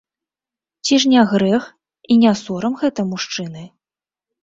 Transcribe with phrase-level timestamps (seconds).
[0.87, 1.63] Цi ж не грэх
[2.11, 3.63] i не сорам гэта, мужчыны?